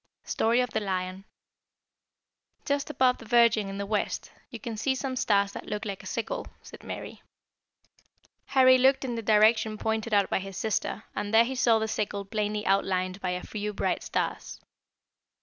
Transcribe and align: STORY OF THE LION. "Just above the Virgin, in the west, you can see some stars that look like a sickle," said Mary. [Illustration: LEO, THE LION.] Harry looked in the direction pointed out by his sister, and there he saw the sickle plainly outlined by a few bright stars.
STORY 0.23 0.61
OF 0.61 0.71
THE 0.71 0.79
LION. 0.79 1.25
"Just 2.65 2.89
above 2.89 3.19
the 3.19 3.25
Virgin, 3.25 3.69
in 3.69 3.77
the 3.77 3.85
west, 3.85 4.31
you 4.49 4.59
can 4.59 4.75
see 4.75 4.95
some 4.95 5.15
stars 5.15 5.51
that 5.51 5.67
look 5.67 5.85
like 5.85 6.01
a 6.01 6.07
sickle," 6.07 6.47
said 6.63 6.83
Mary. 6.83 7.21
[Illustration: 7.21 7.59
LEO, 7.59 8.23
THE 8.23 8.27
LION.] 8.57 8.65
Harry 8.65 8.77
looked 8.79 9.05
in 9.05 9.13
the 9.13 9.21
direction 9.21 9.77
pointed 9.77 10.11
out 10.11 10.27
by 10.31 10.39
his 10.39 10.57
sister, 10.57 11.03
and 11.15 11.31
there 11.31 11.45
he 11.45 11.53
saw 11.53 11.77
the 11.77 11.87
sickle 11.87 12.25
plainly 12.25 12.65
outlined 12.65 13.21
by 13.21 13.29
a 13.29 13.43
few 13.45 13.73
bright 13.73 14.01
stars. 14.01 14.59